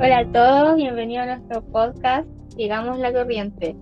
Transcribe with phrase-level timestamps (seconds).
[0.00, 2.24] Hola a todos, bienvenidos a nuestro podcast
[2.54, 3.74] Sigamos la Corriente.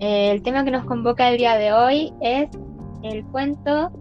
[0.00, 2.50] Eh, el tema que nos convoca el día de hoy es
[3.04, 3.92] el cuento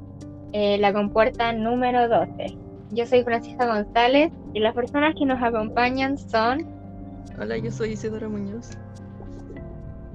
[0.53, 2.57] eh, La Compuerta número 12.
[2.93, 6.65] Yo soy Francisca González y las personas que nos acompañan son...
[7.39, 8.71] Hola, yo soy Isidora Muñoz.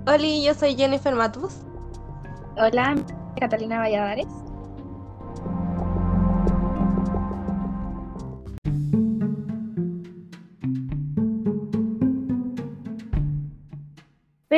[0.08, 1.64] Hola, yo soy Jennifer Matus.
[2.56, 2.96] Hola,
[3.38, 4.26] Catalina Valladares.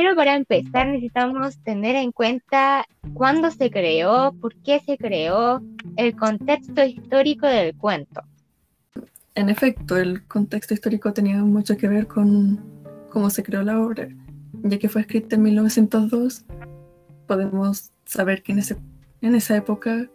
[0.02, 2.84] Pero para empezar necesitamos tener en cuenta
[3.15, 5.62] cuándo se creó, por qué se creó,
[5.97, 8.20] el contexto histórico del cuento.
[9.37, 12.59] En efecto, el contexto histórico tenía mucho que ver con
[13.10, 14.09] cómo se creó la obra,
[14.65, 16.46] ya que fue escrita en 1902.
[17.29, 18.79] Podemos saber que en, ese,
[19.21, 20.09] en esa época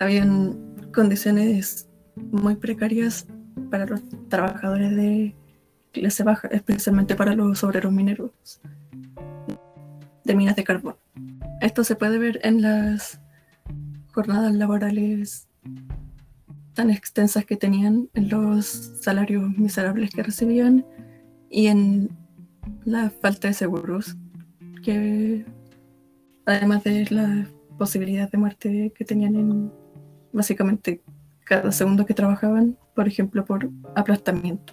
[0.00, 3.26] habían condiciones muy precarias
[3.70, 5.34] para los trabajadores de
[5.92, 8.60] clase baja, especialmente para los obreros mineros
[10.24, 10.96] de minas de carbón.
[11.60, 13.20] Esto se puede ver en las
[14.12, 15.48] jornadas laborales
[16.74, 18.66] tan extensas que tenían, en los
[19.00, 20.84] salarios miserables que recibían
[21.48, 22.10] y en
[22.84, 24.16] la falta de seguros,
[24.82, 25.44] que
[26.46, 29.72] además de la posibilidad de muerte que tenían en
[30.32, 31.00] básicamente
[31.44, 34.72] cada segundo que trabajaban, por ejemplo, por aplastamiento.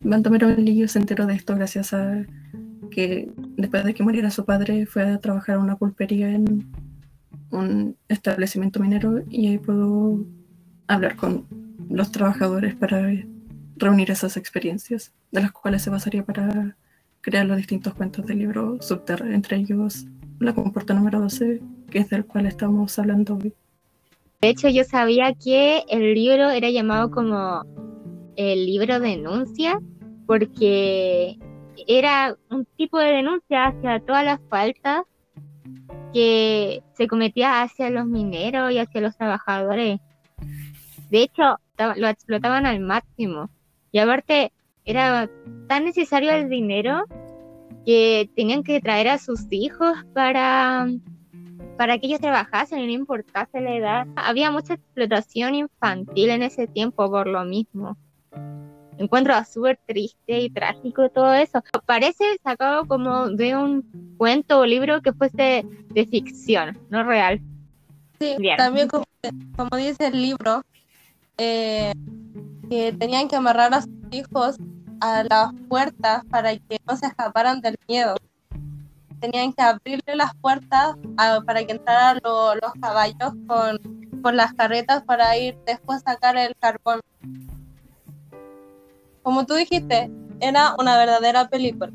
[0.00, 2.24] Baldomero Lillo se enteró de esto gracias a
[2.90, 6.66] que después de que muriera su padre fue a trabajar a una pulpería en
[7.50, 10.24] un establecimiento minero y ahí pudo
[10.86, 11.46] hablar con
[11.88, 13.12] los trabajadores para
[13.76, 16.76] reunir esas experiencias, de las cuales se basaría para
[17.20, 20.06] crear los distintos cuentos del libro Subterra, entre ellos
[20.38, 23.54] La compuerta número 12, que es del cual estamos hablando hoy.
[24.40, 27.64] De hecho, yo sabía que el libro era llamado como
[28.36, 29.80] el libro denuncia,
[30.26, 31.38] porque
[31.86, 35.02] era un tipo de denuncia hacia todas las faltas
[36.12, 40.00] que se cometía hacia los mineros y hacia los trabajadores.
[41.10, 41.58] De hecho,
[41.96, 43.50] lo explotaban al máximo.
[43.92, 44.52] Y aparte,
[44.84, 45.28] era
[45.68, 47.04] tan necesario el dinero
[47.84, 50.88] que tenían que traer a sus hijos para,
[51.76, 54.06] para que ellos trabajasen no importase la edad.
[54.16, 57.96] Había mucha explotación infantil en ese tiempo por lo mismo
[58.98, 61.62] encuentro súper triste y trágico todo eso.
[61.84, 67.40] Parece sacado como de un cuento o libro que fuese de ficción, no real.
[68.18, 69.04] Sí, también como,
[69.76, 70.62] dice el libro,
[71.36, 71.92] eh,
[72.70, 74.56] que tenían que amarrar a sus hijos
[75.00, 78.16] a las puertas para que no se escaparan del miedo.
[79.20, 80.96] Tenían que abrirle las puertas
[81.46, 83.78] para que entraran los caballos con,
[84.22, 87.00] con las carretas para ir después a sacar el carbón
[89.26, 91.92] como tú dijiste, era una verdadera película.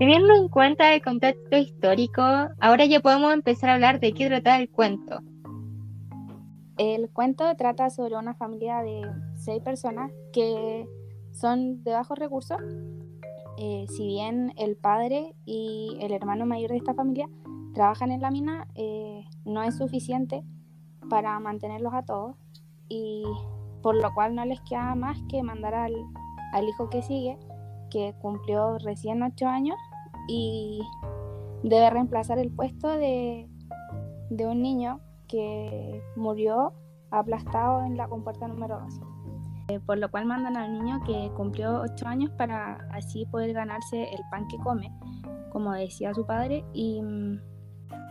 [0.00, 2.20] Teniendo en cuenta el contexto histórico,
[2.58, 5.20] ahora ya podemos empezar a hablar de qué trata el cuento.
[6.78, 9.02] El cuento trata sobre una familia de
[9.36, 10.84] seis personas que
[11.30, 12.58] son de bajos recursos.
[13.56, 17.28] Eh, si bien el padre y el hermano mayor de esta familia
[17.74, 20.44] trabajan en la mina eh, no es suficiente
[21.08, 22.36] para mantenerlos a todos
[22.88, 23.24] y
[23.82, 25.94] por lo cual no les queda más que mandar al,
[26.68, 27.38] hijo que sigue,
[27.90, 29.76] que cumplió recién ocho años
[30.28, 30.82] y
[31.62, 33.48] debe reemplazar el puesto de,
[34.30, 36.74] de un niño que murió
[37.10, 39.00] aplastado en la compuerta número 12.
[39.68, 44.02] Eh, por lo cual mandan al niño que cumplió ocho años para así poder ganarse
[44.02, 44.92] el pan que come,
[45.52, 47.40] como decía su padre, y mm,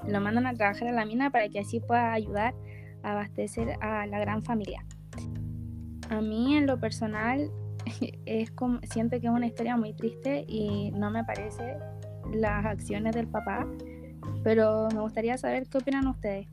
[0.07, 2.53] lo mandan a trabajar a la mina para que así pueda ayudar
[3.03, 4.83] a abastecer a la gran familia.
[6.09, 7.49] A mí en lo personal
[8.25, 11.78] es como, siento que es una historia muy triste y no me parece
[12.34, 13.67] las acciones del papá,
[14.43, 16.47] pero me gustaría saber qué opinan ustedes.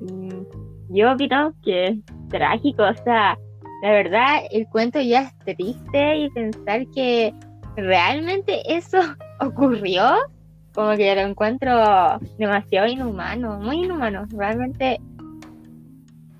[0.00, 0.42] Mm,
[0.90, 1.98] yo opino que es
[2.28, 3.38] trágico, o sea,
[3.82, 7.34] la verdad el cuento ya es triste y pensar que
[7.76, 8.98] realmente eso
[9.40, 10.14] ocurrió
[10.74, 11.70] como que lo encuentro
[12.36, 14.26] demasiado inhumano, muy inhumano.
[14.30, 15.00] Realmente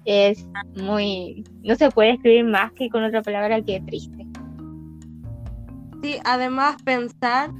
[0.05, 0.47] es
[0.77, 1.45] muy.
[1.63, 4.27] No se puede escribir más que con otra palabra que triste.
[6.03, 7.51] Sí, además pensar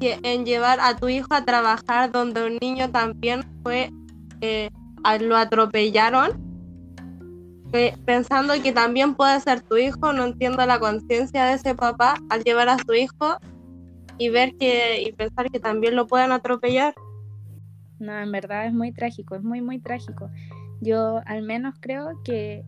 [0.00, 3.90] en llevar a tu hijo a trabajar donde un niño también fue.
[4.40, 4.70] Eh,
[5.20, 6.48] lo atropellaron.
[8.04, 12.42] pensando que también puede ser tu hijo, no entiendo la conciencia de ese papá al
[12.44, 13.38] llevar a su hijo
[14.20, 16.94] y ver que y pensar que también lo puedan atropellar.
[17.98, 20.30] No, en verdad es muy trágico, es muy, muy trágico.
[20.82, 22.66] Yo al menos creo que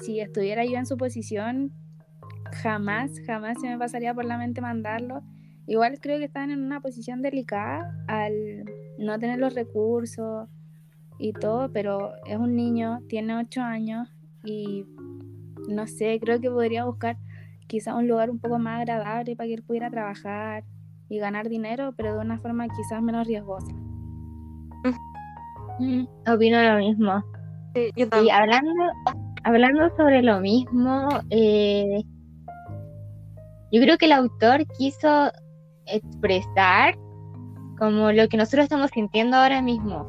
[0.00, 1.70] si estuviera yo en su posición,
[2.62, 5.22] jamás, jamás se me pasaría por la mente mandarlo.
[5.66, 8.64] Igual creo que están en una posición delicada al
[8.98, 10.48] no tener los recursos
[11.18, 14.08] y todo, pero es un niño, tiene ocho años
[14.44, 14.86] y
[15.68, 17.18] no sé, creo que podría buscar
[17.70, 20.64] quizá un lugar un poco más agradable para que él pudiera trabajar
[21.08, 23.72] y ganar dinero, pero de una forma quizás menos riesgosa.
[25.78, 27.24] Mm, opino lo mismo.
[27.74, 28.70] y hablando,
[29.44, 32.02] hablando sobre lo mismo, eh,
[33.72, 35.30] yo creo que el autor quiso
[35.86, 36.98] expresar
[37.78, 40.06] como lo que nosotros estamos sintiendo ahora mismo.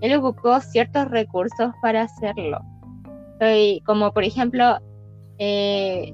[0.00, 2.58] Él ocupó ciertos recursos para hacerlo.
[3.86, 4.78] como por ejemplo
[5.38, 6.12] eh,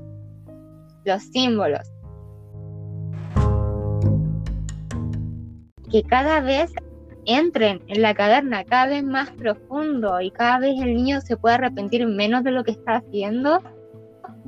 [1.05, 1.91] los símbolos.
[5.91, 6.73] Que cada vez
[7.27, 11.57] entren en la caverna cada vez más profundo y cada vez el niño se puede
[11.57, 13.61] arrepentir menos de lo que está haciendo,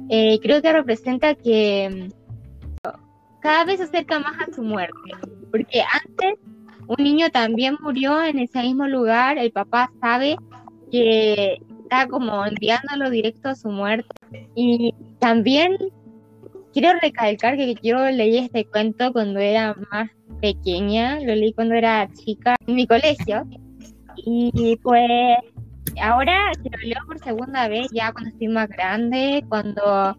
[0.09, 2.11] eh, creo que representa que
[2.85, 2.91] mm,
[3.41, 4.97] cada vez se acerca más a su muerte.
[5.51, 6.39] Porque antes
[6.87, 10.37] un niño también murió en ese mismo lugar, el papá sabe
[10.91, 14.09] que está como enviándolo directo a su muerte.
[14.55, 15.77] Y también
[16.73, 20.11] quiero recalcar que yo leí este cuento cuando era más
[20.41, 23.47] pequeña, lo leí cuando era chica en mi colegio.
[24.17, 25.09] Y pues
[26.01, 30.17] ahora que lo leo por segunda vez, ya cuando estoy más grande, cuando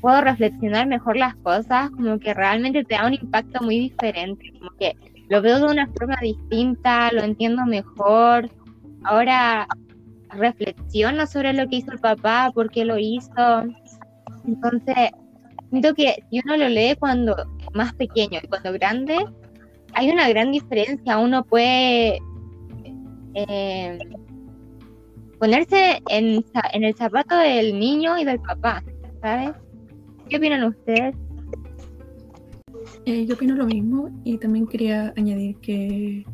[0.00, 4.70] puedo reflexionar mejor las cosas, como que realmente te da un impacto muy diferente, como
[4.78, 4.94] que
[5.28, 8.50] lo veo de una forma distinta, lo entiendo mejor.
[9.04, 9.66] Ahora
[10.30, 13.64] reflexiono sobre lo que hizo el papá, por qué lo hizo.
[14.46, 15.10] Entonces,
[15.70, 17.34] siento que si uno lo lee cuando
[17.74, 19.18] más pequeño y cuando grande,
[19.94, 21.18] hay una gran diferencia.
[21.18, 22.18] Uno puede
[23.34, 23.98] eh,
[25.38, 28.82] ponerse en, el zapato del niño y del papá,
[29.20, 29.50] ¿sabes?
[30.28, 31.14] ¿Qué opinan ustedes?
[33.04, 36.24] Eh, yo opino lo mismo y también quería añadir que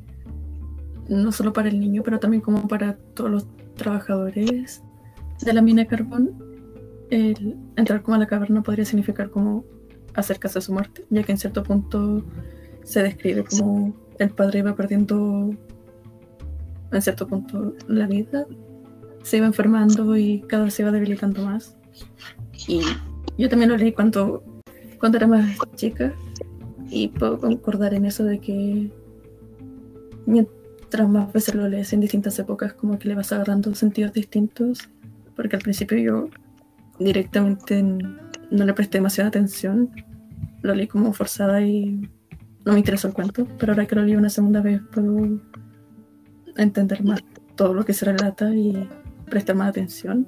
[1.08, 4.82] no solo para el niño, pero también como para todos los trabajadores
[5.44, 6.51] de la mina de carbón,
[7.12, 9.66] el entrar como a la caverna podría significar como
[10.14, 12.24] acercarse a su muerte, ya que en cierto punto
[12.84, 15.54] se describe como el padre iba perdiendo
[16.90, 18.46] en cierto punto la vida,
[19.22, 21.76] se iba enfermando y cada vez se iba debilitando más.
[22.66, 22.80] Y
[23.36, 24.42] yo también lo leí cuando,
[24.98, 26.14] cuando era más chica
[26.88, 28.90] y puedo concordar en eso de que
[30.24, 34.88] mientras más veces lo lees en distintas épocas, como que le vas agarrando sentidos distintos,
[35.36, 36.28] porque al principio yo
[37.02, 39.90] directamente no le presté demasiada atención.
[40.62, 42.08] Lo leí como forzada y
[42.64, 45.40] no me interesó el cuento, pero ahora que lo leí una segunda vez puedo
[46.56, 47.22] entender más
[47.56, 48.88] todo lo que se relata y
[49.28, 50.26] prestar más atención.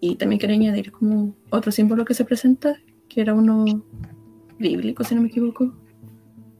[0.00, 2.76] Y también quería añadir como otro símbolo que se presenta,
[3.08, 3.64] que era uno
[4.58, 5.72] bíblico, si no me equivoco.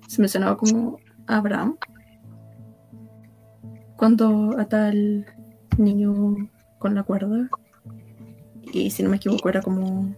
[0.08, 1.76] Se mencionaba como Abraham.
[3.96, 5.26] Cuando ata al
[5.78, 6.36] niño
[6.78, 7.50] con la cuerda
[8.82, 10.14] y si no me equivoco era como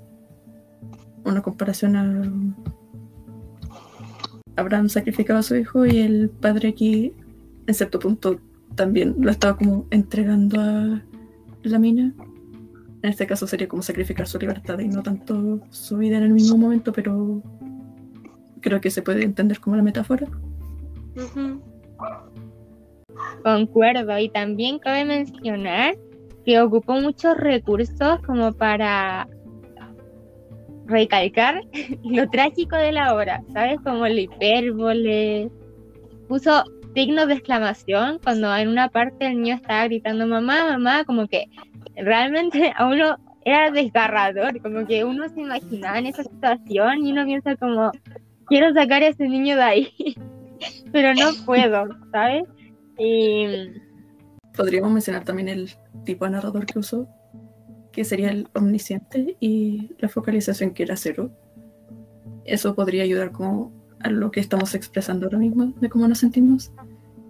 [1.25, 2.33] una comparación a
[4.57, 7.13] Abraham sacrificaba a su hijo y el padre aquí
[7.67, 8.41] en cierto punto
[8.75, 11.03] también lo estaba como entregando a
[11.63, 12.15] la mina.
[13.03, 16.33] En este caso sería como sacrificar su libertad y no tanto su vida en el
[16.33, 17.43] mismo momento, pero
[18.61, 20.27] creo que se puede entender como la metáfora.
[23.45, 25.97] Concuerdo, y también cabe mencionar
[26.49, 29.29] que ocupó muchos recursos como para
[30.87, 31.61] recalcar
[32.05, 33.79] lo trágico de la obra, ¿sabes?
[33.85, 35.51] Como el hipérbole.
[36.27, 36.65] Puso
[36.95, 41.51] signos de exclamación cuando en una parte el niño estaba gritando mamá, mamá, como que
[41.97, 47.27] realmente a uno era desgarrador, como que uno se imaginaba en esa situación y uno
[47.27, 47.93] piensa como,
[48.47, 50.17] quiero sacar a ese niño de ahí,
[50.93, 52.45] pero no puedo, ¿sabes?
[52.97, 53.49] Y...
[54.57, 55.71] Podríamos mencionar también el
[56.05, 57.09] tipo de narrador que usó,
[57.93, 61.31] que sería el omnisciente y la focalización que era cero.
[62.45, 66.73] Eso podría ayudar como a lo que estamos expresando ahora mismo, de cómo nos sentimos,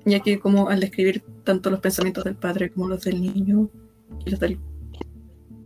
[0.05, 3.71] ya que como al describir tanto los pensamientos del padre como los del niño
[4.25, 4.59] y los del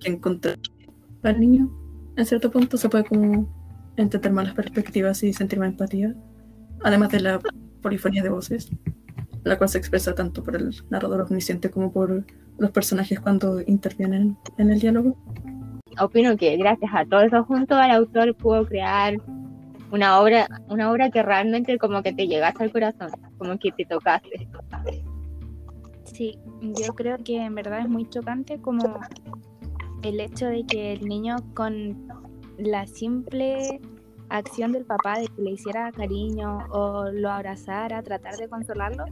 [0.00, 0.52] que encontró
[1.22, 1.70] al niño,
[2.16, 3.48] en cierto punto se puede como
[3.96, 6.14] entender más las perspectivas y sentir más empatía,
[6.82, 7.40] además de la
[7.80, 8.70] polifonía de voces,
[9.44, 12.24] la cual se expresa tanto por el narrador omnisciente como por
[12.58, 15.16] los personajes cuando intervienen en el diálogo.
[16.00, 19.14] Opino que gracias a todo eso junto el autor pudo crear
[19.90, 23.84] una obra, una obra que realmente como que te llegase al corazón, como que te
[23.84, 24.48] tocaste.
[26.04, 29.00] Sí, yo creo que en verdad es muy chocante como
[30.02, 32.06] el hecho de que el niño con
[32.58, 33.80] la simple
[34.32, 39.04] acción del papá de que le hiciera cariño o lo abrazara, tratar de consolarlo,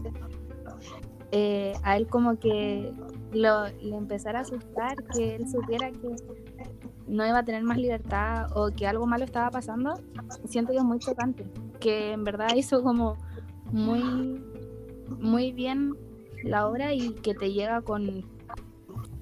[1.32, 2.92] eh, a él como que
[3.32, 6.16] lo, le empezara a asustar, que él supiera que
[7.06, 9.94] no iba a tener más libertad o que algo malo estaba pasando,
[10.46, 11.44] siento que es muy chocante,
[11.80, 13.16] que en verdad hizo como
[13.72, 14.42] muy,
[15.18, 15.94] muy bien
[16.44, 18.24] la obra y que te llega con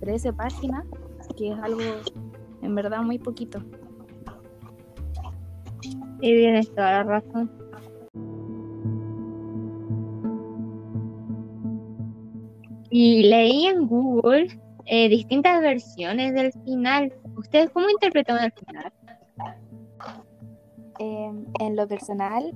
[0.00, 0.84] 13 páginas,
[1.36, 1.80] que es algo
[2.62, 3.60] en verdad muy poquito.
[6.20, 7.50] Y tienes toda la razón.
[12.90, 14.48] Y leí en Google
[14.86, 17.12] eh, distintas versiones del final.
[17.36, 18.92] ¿Ustedes cómo interpretan el final?
[20.98, 22.52] Em, en lo personal,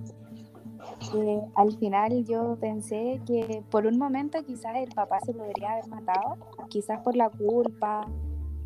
[1.14, 5.88] eh, al final yo pensé que por un momento quizás el papá se podría haber
[5.88, 6.38] matado,
[6.69, 8.09] quizás por la culpa,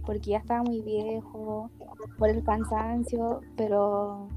[0.06, 1.70] porque ya estaba muy viejo,
[2.18, 4.28] por el cansancio, pero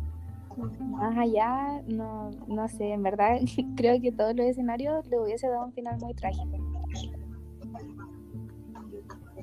[0.89, 3.39] más allá, no, no sé, en verdad
[3.75, 6.57] creo que todos los escenarios le hubiese dado un final muy trágico.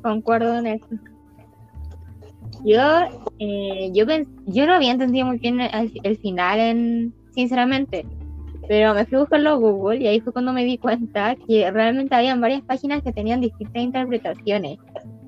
[0.03, 0.87] Concuerdo en eso.
[2.65, 2.81] Yo,
[3.39, 4.05] eh, yo,
[4.47, 8.07] yo no había entendido muy bien el, final, en, sinceramente,
[8.69, 12.15] pero me fui a buscarlo Google y ahí fue cuando me di cuenta que realmente
[12.15, 14.79] habían varias páginas que tenían distintas interpretaciones.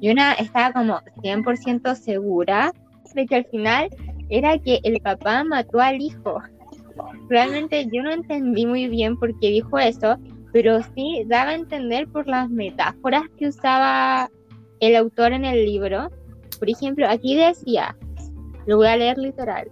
[0.01, 2.73] Y una estaba como 100% segura
[3.15, 3.89] de que al final
[4.29, 6.41] era que el papá mató al hijo.
[7.29, 10.17] Realmente yo no entendí muy bien por qué dijo eso,
[10.53, 14.31] pero sí daba a entender por las metáforas que usaba
[14.81, 16.11] el autor en el libro.
[16.59, 17.97] Por ejemplo, aquí decía,
[18.67, 19.71] lo voy a leer literal.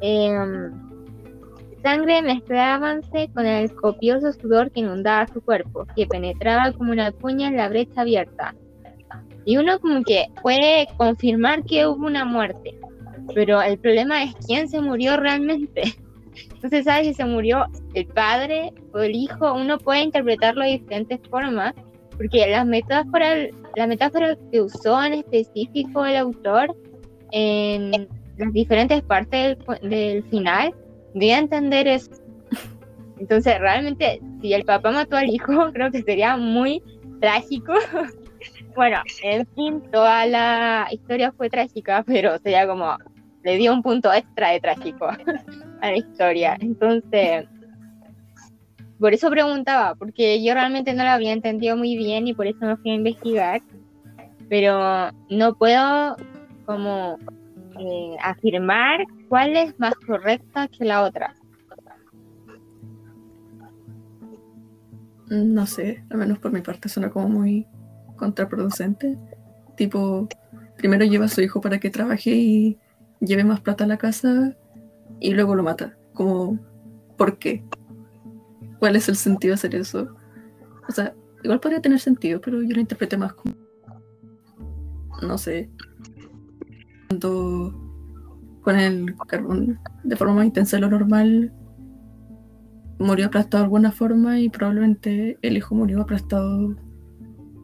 [0.00, 0.72] Em,
[1.82, 7.48] sangre mezclábanse con el copioso sudor que inundaba su cuerpo, que penetraba como una puña
[7.48, 8.54] en la brecha abierta.
[9.44, 12.78] Y uno como que puede confirmar que hubo una muerte,
[13.34, 15.94] pero el problema es quién se murió realmente.
[16.54, 19.52] Entonces, ¿sabes si se murió el padre o el hijo?
[19.52, 21.74] Uno puede interpretarlo de diferentes formas,
[22.16, 26.74] porque las metáforas, la metáfora que usó en específico el autor
[27.32, 30.74] en las diferentes partes del, final,
[31.14, 32.10] debe entender eso.
[33.18, 36.82] Entonces, realmente, si el papá mató al hijo, creo que sería muy
[37.20, 37.74] trágico.
[38.76, 42.96] bueno, en fin, toda la historia fue trágica, pero sería como
[43.44, 45.06] le dio un punto extra de trágico
[45.80, 46.56] a la historia.
[46.60, 47.46] Entonces,
[48.98, 52.58] por eso preguntaba, porque yo realmente no lo había entendido muy bien y por eso
[52.60, 53.60] me fui a investigar,
[54.48, 56.16] pero no puedo
[56.66, 57.18] como
[57.78, 61.34] eh, afirmar cuál es más correcta que la otra.
[65.28, 67.66] No sé, al menos por mi parte suena como muy
[68.16, 69.18] contraproducente.
[69.76, 70.28] Tipo,
[70.76, 72.78] primero lleva a su hijo para que trabaje y
[73.22, 74.56] lleve más plata a la casa
[75.20, 75.96] y luego lo mata.
[76.12, 76.58] Como,
[77.16, 77.64] ¿por qué?
[78.78, 80.14] ¿Cuál es el sentido de hacer eso?
[80.88, 83.54] O sea, igual podría tener sentido, pero yo lo interpreté más como.
[85.22, 85.70] No sé.
[87.08, 87.78] Cuando
[88.62, 91.52] con el carbón de forma más intensa de lo normal,
[92.98, 96.76] murió aplastado de alguna forma y probablemente el hijo murió aplastado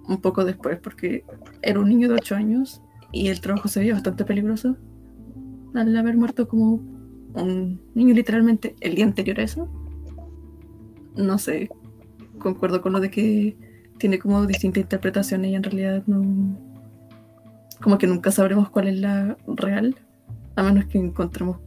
[0.09, 1.25] un poco después porque
[1.63, 4.77] era un niño de 8 años y el trabajo se veía bastante peligroso
[5.81, 6.81] al haber muerto como
[7.35, 9.69] un niño literalmente el día anterior a eso.
[11.17, 11.69] No sé,
[12.39, 13.57] concuerdo con lo de que
[13.99, 16.59] tiene como distintas interpretaciones y en realidad no...
[17.81, 19.95] Como que nunca sabremos cuál es la real,
[20.57, 21.59] a menos que encontremos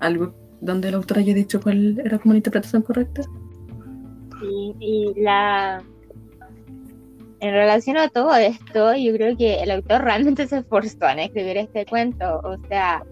[0.00, 3.22] algo donde el autor haya dicho cuál era como la interpretación correcta.
[4.40, 5.82] Sí, y la...
[7.44, 11.58] En relación a todo esto, yo creo que el autor realmente se esforzó en escribir
[11.58, 12.40] este cuento.
[12.42, 13.04] O sea,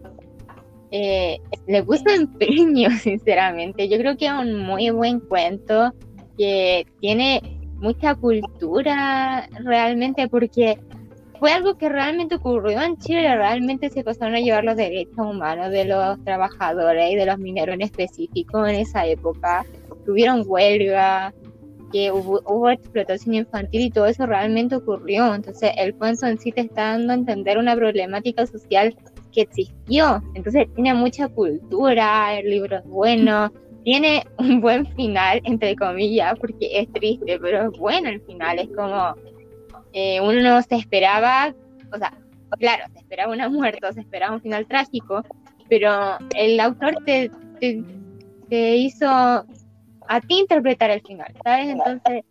[0.90, 3.90] eh, le puso empeño, sinceramente.
[3.90, 5.92] Yo creo que es un muy buen cuento
[6.38, 7.42] que tiene
[7.74, 10.78] mucha cultura realmente porque
[11.38, 15.70] fue algo que realmente ocurrió en Chile, realmente se pasaron a llevar los derechos humanos
[15.70, 19.66] de los trabajadores y de los mineros en específico en esa época.
[20.06, 21.34] Tuvieron huelga,
[21.92, 25.34] que hubo, explotación infantil y todo eso realmente ocurrió.
[25.34, 28.96] Entonces el cuento en sí te está dando a entender una problemática social
[29.32, 30.22] que existió.
[30.34, 33.52] Entonces tiene mucha cultura, el libro es bueno,
[33.84, 38.58] tiene un buen final, entre comillas, porque es triste, pero es bueno el final.
[38.58, 39.14] Es como
[39.92, 41.54] eh, uno no se esperaba,
[41.92, 42.16] o sea,
[42.58, 45.22] claro, se esperaba una muerte, se esperaba un final trágico,
[45.68, 47.30] pero el autor te,
[47.60, 49.44] te hizo
[50.12, 51.70] a ti interpretar el final, ¿sabes?
[51.70, 52.22] Entonces,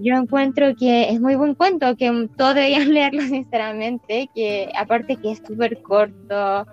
[0.00, 5.32] yo encuentro que es muy buen cuento, que todos deberían leerlo sinceramente, que aparte que
[5.32, 6.66] es súper corto,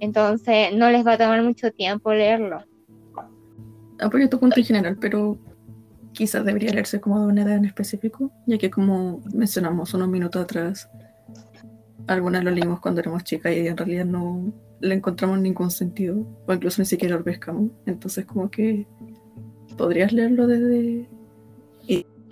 [0.00, 2.64] entonces no les va a tomar mucho tiempo leerlo.
[4.00, 5.38] Apoyo tu punto en general, pero
[6.12, 10.42] quizás debería leerse como de una edad en específico, ya que como mencionamos unos minutos
[10.42, 10.88] atrás,
[12.06, 16.52] algunas lo leímos cuando éramos chicas y en realidad no le encontramos ningún sentido, o
[16.54, 17.70] incluso ni siquiera lo pescamos.
[17.84, 18.86] Entonces como que
[19.76, 21.08] podrías leerlo desde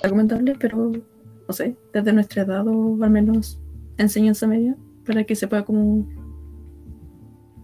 [0.03, 3.61] recomendable, pero no sé, desde nuestra edad o al menos
[3.99, 6.07] enseñanza media, para que se pueda como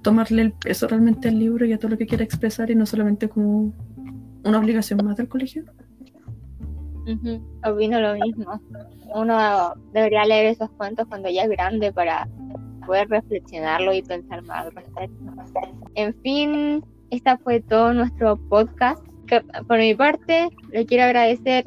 [0.03, 2.87] tomarle el peso realmente al libro y a todo lo que quiera expresar y no
[2.87, 3.73] solamente como
[4.45, 5.65] una obligación más del colegio.
[7.65, 8.61] Opino lo mismo.
[9.15, 12.29] Uno debería leer esos cuentos cuando ya es grande para
[12.87, 15.25] poder reflexionarlo y pensar más al respecto.
[15.95, 19.08] En fin, esta fue todo nuestro podcast.
[19.67, 21.67] Por mi parte, le quiero agradecer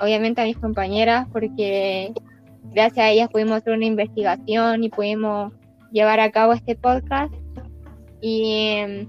[0.00, 2.12] obviamente a mis compañeras porque
[2.72, 5.52] gracias a ellas pudimos hacer una investigación y pudimos
[5.92, 7.32] llevar a cabo este podcast.
[8.20, 9.08] Y em,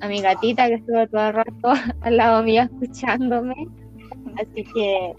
[0.00, 3.54] a mi gatita que estuvo todo el rato al lado mío escuchándome.
[4.36, 5.14] Así que,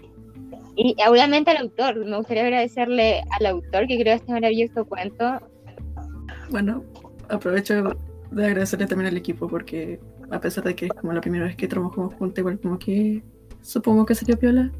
[0.76, 5.40] y obviamente al autor, me gustaría agradecerle al autor que creó este maravilloso cuento.
[6.50, 6.84] Bueno,
[7.28, 7.96] aprovecho
[8.30, 9.98] de agradecerle también al equipo porque
[10.30, 13.22] a pesar de que es como la primera vez que trabajamos juntos, igual como que
[13.62, 14.70] supongo que sería piola.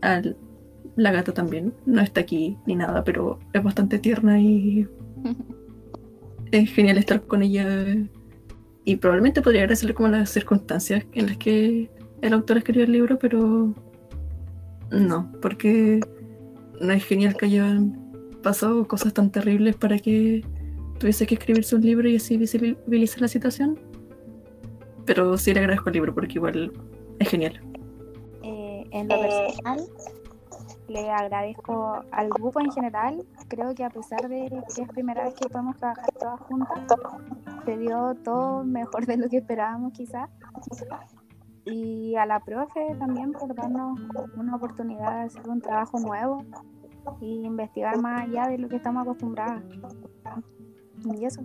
[0.00, 0.36] Al,
[0.96, 4.86] la gata también, no está aquí ni nada, pero es bastante tierna y
[6.52, 7.66] es genial estar con ella.
[8.84, 13.18] Y probablemente podría agradecerle como las circunstancias en las que el autor escribió el libro,
[13.18, 13.74] pero
[14.90, 16.00] no, porque
[16.80, 18.00] no es genial que hayan
[18.42, 20.44] pasado cosas tan terribles para que
[20.98, 23.78] tuviese que escribirse un libro y así visibilizar la situación.
[25.06, 26.72] Pero sí le agradezco el libro porque igual
[27.18, 27.60] es genial.
[28.42, 29.80] Eh, en lo personal,
[30.88, 33.24] le agradezco al grupo en general.
[33.48, 36.82] Creo que a pesar de que es primera vez que podemos trabajar todas juntas,
[37.64, 40.30] se dio todo mejor de lo que esperábamos quizás.
[41.64, 43.98] Y a la profe también por darnos
[44.36, 46.44] una oportunidad de hacer un trabajo nuevo
[47.20, 49.62] y investigar más allá de lo que estamos acostumbrados.
[51.04, 51.42] Y eso.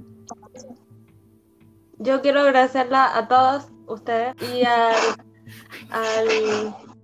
[1.99, 4.95] Yo quiero agradecerla a todos ustedes y al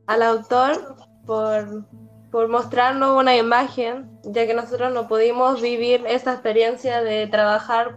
[0.08, 1.86] al, autor por,
[2.32, 7.94] por mostrarnos una imagen, ya que nosotros no pudimos vivir esa experiencia de trabajar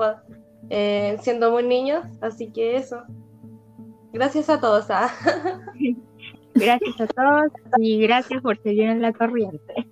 [0.71, 3.03] eh, siendo muy niños, así que eso.
[4.13, 4.87] Gracias a todos.
[4.91, 5.11] ¿ah?
[6.55, 9.87] Gracias a todos y gracias por seguir en la corriente.